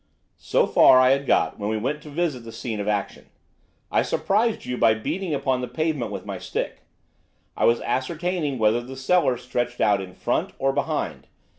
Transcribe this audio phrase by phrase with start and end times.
[0.39, 3.27] "So far I had got when we went to visit the scene of action.
[3.91, 6.79] I surprised you by beating upon the pavement with my stick.
[7.55, 11.27] I was ascertaining whether the cellar stretched out in front or behind.